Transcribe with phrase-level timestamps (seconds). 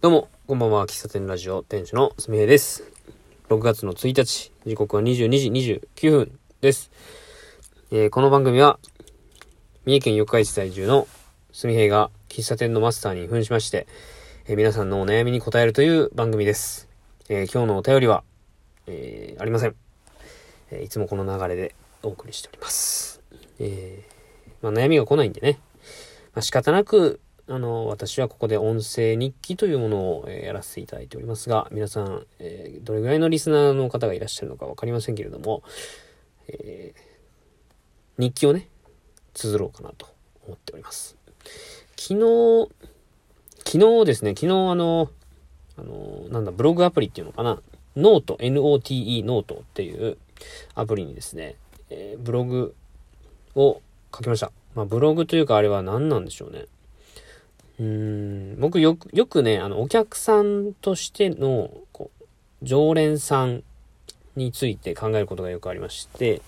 [0.00, 0.86] どうも、こんばんは。
[0.86, 2.84] 喫茶店ラジオ店主のすみへいです。
[3.48, 6.92] 6月の1日、時刻は22時29分です。
[7.90, 8.78] えー、この番組は、
[9.86, 11.08] 三重県四日市在住の
[11.50, 13.88] すみへいが喫茶店のマスターに扮しまして、
[14.46, 16.88] えー、皆さんのお悩みに答えるという番組です。
[17.28, 18.22] えー、今日のお便りは、
[18.86, 19.74] えありません。
[20.70, 21.74] えいつもこの流れで
[22.04, 23.20] お送りしております。
[23.58, 24.04] え
[24.62, 25.58] まあ、悩みが来ないんでね、
[26.34, 27.18] まあ、仕方なく
[27.50, 35.62] あの、私はここで音声日記というものを、えー、やらせていただいておりますが、皆さん、えー、どれぐらいのリスナーの方がいらっしゃるのかわかりませんけれども、
[36.48, 38.68] えー、日記をね、
[39.32, 40.08] 綴ろうかなと
[40.46, 41.16] 思っております。
[41.96, 42.68] 昨日、
[43.64, 45.10] 昨日ですね、昨日あの、
[45.78, 47.62] あの、なんだ、ブログアプリっていうのかな、
[47.96, 50.18] ノート、NOTE ノートっていう
[50.74, 51.56] アプリにですね、
[51.88, 52.74] え、ブログ
[53.54, 53.80] を
[54.14, 54.52] 書きました。
[54.74, 56.66] まあ、ブログというかあれは何なんでしょうね。
[57.80, 62.24] うん、僕よく、よくね、あの、お客さんとしての、こう、
[62.62, 63.62] 常連さん
[64.34, 66.42] について考えることがよくありまして、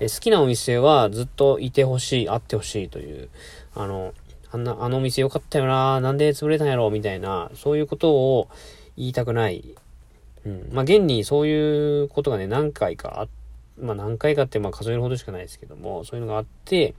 [0.00, 3.28] え好きなお店はずっといてほしい、あってほしいという、
[3.74, 4.14] あの、
[4.50, 8.48] あんな、あのお店良かったよな、なんで潰れたんやろ、みたいな、そういうことを
[8.96, 9.64] 言いたくない。
[10.44, 10.68] うん。
[10.72, 13.44] まあ、現にそういうことがね、何回かあって、
[13.80, 16.94] まあ何回かってまあ数えるほどしかないですけども、そういうのがあって、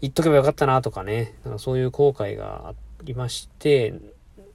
[0.00, 3.94] 言っとけばよかったなとかね、なんかそういう後悔があってりまして、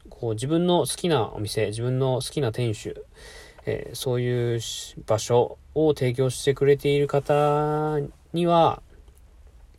[0.09, 3.05] こう自分の好きなお店、自分の好きな店主、
[3.65, 4.59] えー、そういう
[5.05, 7.99] 場所を提供してくれている方
[8.33, 8.81] には、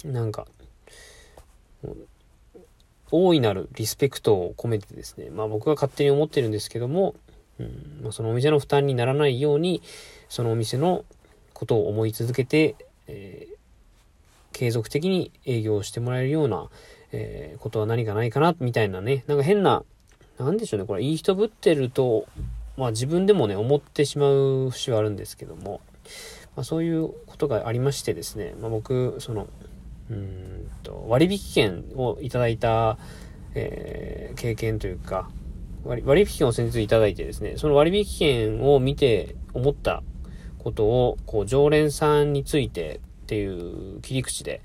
[0.05, 0.47] なんか、
[3.11, 7.15] 大いなるリスペクトを込めてですね、まあ僕が勝手に思ってるんですけども、
[7.59, 9.83] うんま、そのお店の負担にならないように、
[10.29, 11.05] そのお店の
[11.55, 13.57] ことを思い続けて、えー、
[14.53, 16.69] 継続的に営業してもらえるような、
[17.12, 19.84] えー、ことは何かないかな、みたいなね、なんか変な、
[20.39, 22.27] なんでしょうね、これいい人ぶってると、
[22.77, 25.81] まあ自分でもね、思ってしまう節はあるんですけども、
[26.59, 29.47] まあ、そういうことがありましてですね、まあ、僕、その、
[30.10, 32.99] うんと、割引券をいただいた、
[33.54, 35.31] えー、経験というか、
[35.84, 40.03] 割引券を先日いただいてですね、その割引券を見て思った
[40.59, 44.60] ことを、こう、常連さんについてっていう切り口で、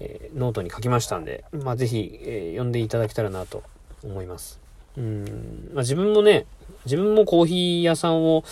[0.00, 3.62] えー、ノートに書きましたんで、まあ、ぜひ、えー、読んでいただけたらなと
[4.02, 4.60] 思います。
[4.96, 6.46] うん、まあ、自分もね、
[6.84, 8.44] 自分もコーヒー屋さんを、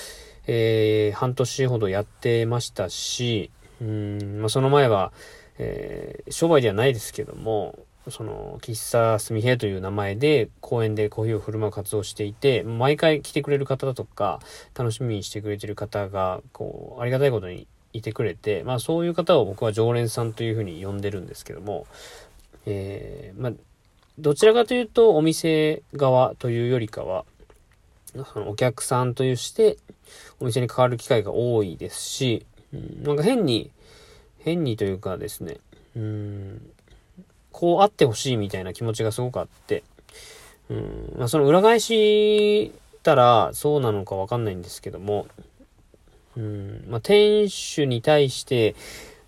[0.47, 3.51] えー、半年ほどやってましたし、
[3.81, 5.13] うん、まあ、その前は、
[5.59, 7.79] えー、商売ではないですけども、
[8.11, 14.41] その、喫茶すみへという名前で公園でコーヒーを振る舞う活動をしていて、毎回来てくれる方だとか、
[14.75, 21.87] 楽しみにしてくれてる方が、こう、ありがたいことにいてくれて、まあそういう方を僕は常連さんというふうに呼んでるんですけども、
[22.67, 23.53] えー、まあ、
[24.19, 27.25] どちらかというとお店側というよりかは、
[28.33, 29.77] そのお客さんとして
[30.41, 33.71] お店に関わる機会が多いですし、うん、なんか変に、
[34.41, 35.59] 変にというかですね、
[35.97, 36.71] うん、
[37.53, 39.83] こうあってほしいみたいな気持ちがすごくあって、
[40.71, 42.73] うん、まあその裏返し
[43.03, 45.27] たらそうなのかわかんないんですけども、
[46.39, 48.77] うん、まあ、店主に対して、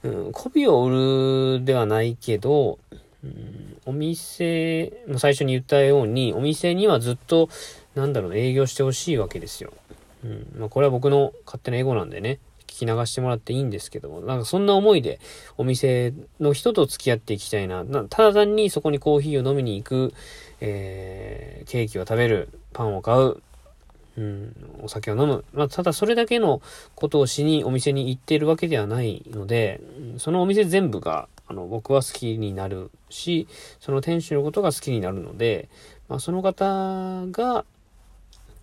[0.05, 2.79] うん、媚びを売るではないけど、
[3.25, 7.51] うん、お店、最初に言ったように、お店にはずっと、
[7.95, 9.73] なんだろう、営業してほしいわけですよ。
[10.25, 10.47] うん。
[10.57, 15.19] まあ、これは僕の勝手なエゴなんでね、聞き流してもらっていいんですけども、なんかそんな思いで
[15.59, 17.83] お店の人と付き合っていきたいな。
[17.83, 20.15] なただ単にそこにコーヒーを飲みに行く、
[20.61, 23.43] えー、ケーキを食べる、パンを買う、
[24.19, 25.45] うん、お酒を飲む。
[25.53, 26.61] まあ、ただそれだけの
[26.95, 29.81] ことをしにお店に行っているわけではないので、
[30.19, 33.49] そのお店全部が、あの、僕は好きになるし、
[33.81, 35.69] その店主のことが好きになるので、
[36.09, 37.65] まあ、その方が、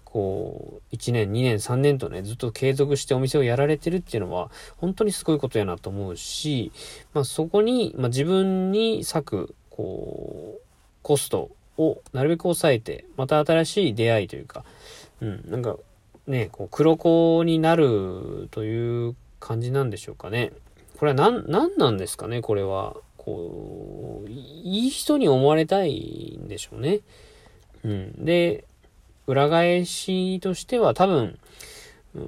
[0.04, 6.72] こう、1年、2年、3年とね、ずっと継続してお店をやられてるっていうのは、本当にすごいことやなと思うし、
[7.14, 10.62] まあ、そこに、まあ、自分に割く、こう、
[11.04, 14.66] コストをなるべく抑えて、また新しい出会いというか、
[15.22, 15.78] うん、なんか
[16.28, 20.52] ね、こう黒子になるという感じなんでしょうかね。
[20.98, 22.98] これは何、何なんですかね、これは。
[23.18, 27.00] こう、いい人に思われたいんでしょうね。
[27.84, 28.26] うん。
[28.26, 28.66] で、
[29.28, 31.38] 裏返しとしては多分、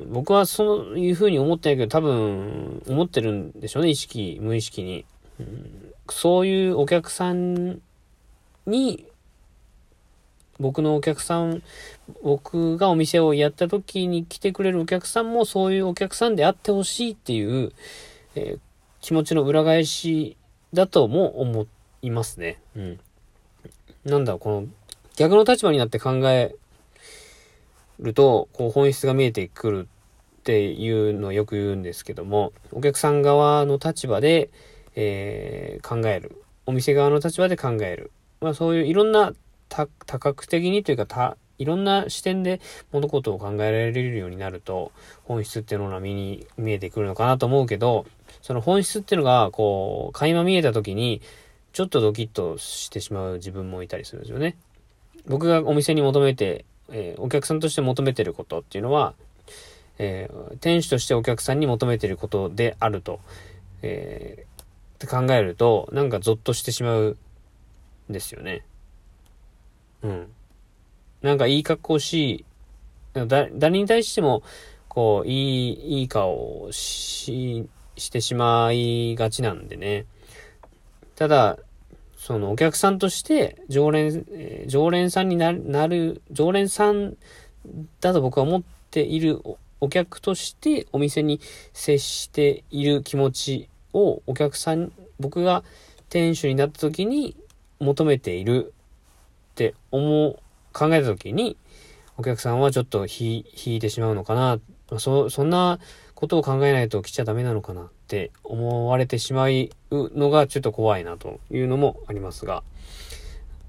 [0.07, 5.05] 僕はそういうふうに思ってないけど、多分、思ってるんでしょうね、意識、無意識に。
[5.39, 7.81] うん、そういうお客さん
[8.67, 9.05] に
[10.59, 11.63] 僕のお客さん、
[12.21, 17.71] 僕がお店をやった時に来てくれるお客さんもそういうお客さんであってほしいっていう、
[18.35, 18.59] えー、
[18.99, 20.35] 気持ちの裏返し
[20.73, 21.65] だとも思
[22.01, 22.59] いますね。
[22.75, 22.99] うん。
[24.05, 24.67] なんだろう、この
[25.15, 26.55] 逆の立場になって考え
[27.99, 29.87] ると、こう本質が見えてくる
[30.39, 34.49] っていうのをよく言うんですけども、お客さん側の立場で、
[34.95, 36.43] えー、考える。
[36.65, 38.11] お店側の立場で考える。
[38.41, 39.33] まあそういういろんな
[39.69, 39.87] 多
[40.19, 42.61] 角的にというか多、いろんな視点で
[42.91, 44.91] 物事を考えられるようになると、
[45.23, 48.05] 本質っていうのが身に見えてくるのかなと思うけど、
[48.41, 51.21] その本質っていうのが、こう、垣間見えた時に、
[51.73, 54.55] ちょっとドキッとしてしまう自分もいたりするんですよね。
[55.27, 59.13] 僕がお店に求めて、えー、お客さんとして求めてることっていうのは、
[59.99, 63.19] えー、店主としてお客さんに求めてることであると、
[63.81, 64.65] えー、っ
[64.97, 67.17] て考えると、なんかゾッとしてしまう
[68.09, 68.63] んですよね。
[70.03, 70.27] うん。
[71.21, 72.45] なんかいい格好し、
[73.13, 74.43] だ、誰に対しても、
[74.87, 77.67] こう、いい、いい顔をし、
[77.97, 80.05] してしまいがちなんでね。
[81.15, 81.57] ただ、
[82.17, 87.15] そのお客さんとして常連、えー、常連さんになる、常連さん
[88.01, 89.41] だと僕は思っている
[89.81, 91.39] お客としてお店に
[91.73, 95.63] 接している気持ちをお客さん、僕が
[96.09, 97.35] 店主になった時に
[97.79, 98.73] 求めている
[99.59, 100.39] って思う、
[100.71, 101.57] 考えた時に
[102.15, 104.59] お客さんはちょっと引いてしまうのかな。
[104.97, 105.79] そ、そんな
[106.15, 112.63] ことを考えないと来ちゃダメなのかなって思われてしまうのがちょっと怖いなというのもありますが、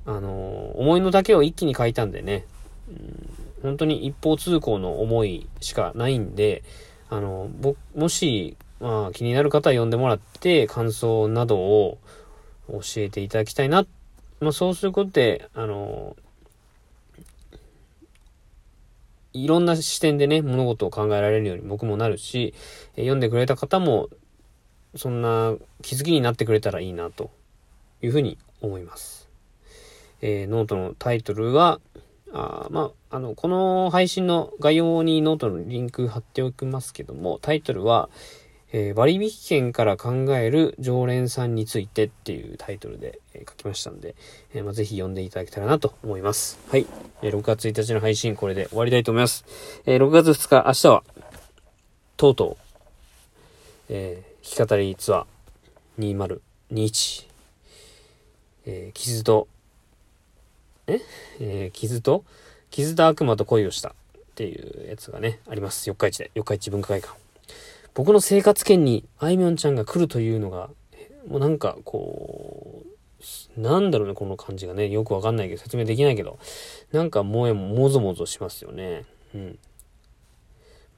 [0.06, 2.44] あの、思いの丈を一気に書いたんでね、
[2.88, 3.30] うん、
[3.62, 6.62] 本当に一方通行の思いしかないんで、
[7.08, 11.98] あの、僕、もし、まあ気になる方は呼んでもらって感想などを
[12.68, 13.86] 教えていただきたいなっ。
[14.40, 16.16] まあそうすることで、あの、
[19.32, 22.54] いろんな視点でね、物事を考えられるように僕もなるし、
[22.96, 24.08] 読んでくれた方も、
[24.96, 27.30] そんな気づきになってくれたらいいな、と
[28.02, 29.28] いうふうに思います。
[30.20, 31.80] えー、ノートのタイトルは、
[32.32, 38.08] あまあ、あの、この配信の概要にノートのリンク貼っておきますけども、タイトルは、
[38.72, 44.14] えー、割引券から考える常連さんについてっていうタイトルで、えー、書きましたんで、
[44.54, 46.58] えー、まあ、ぜひ読んでいただけたらなと思います。
[46.68, 46.86] はい。
[47.22, 49.44] え6月1日の配信これで終わりたいと思います。
[49.86, 51.02] え6月2日、明日は、
[52.16, 52.56] とうとう、
[53.88, 56.30] え弾き語りツアー
[56.70, 57.26] 2021、
[58.66, 59.48] え傷と、
[60.86, 61.00] え？
[61.40, 62.24] え傷と、
[62.70, 63.92] 傷と悪魔と恋をしたっ
[64.34, 65.88] ていうやつがね、あります。
[65.88, 67.19] 四日市で、四日市文化会館。
[67.94, 70.70] 僕の生活圏にあいみょんちゃんが来るというのが、
[71.28, 72.82] もうなんかこ
[73.56, 76.38] う、なんだろうね、この感じがね、よくわかんないけど、説明できないけど、
[76.92, 79.04] なんかもえももぞもぞしますよね。
[79.34, 79.58] うん。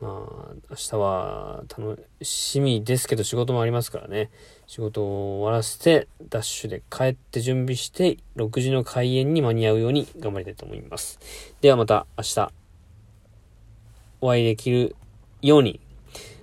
[0.00, 4.30] まあ、明日は楽しみですけど仕事もありますからね。
[4.66, 11.20] 仕事を終わらせて、ダッシュで帰って準備して、6時の開演に間に合うように頑張りたいと思います。
[11.60, 12.52] ではまた明日、
[14.20, 14.96] お会いできる
[15.40, 15.80] ように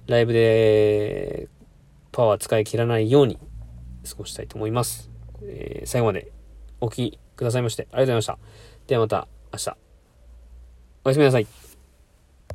[0.09, 1.47] ライブで
[2.11, 3.37] パワー使い切らないように
[4.09, 5.11] 過ごしたいと思います。
[5.43, 6.31] えー、最後まで
[6.81, 8.37] お聴きくださいましてありがとうございました。
[8.87, 9.77] ではまた明日。
[11.05, 11.68] おやすみなさい。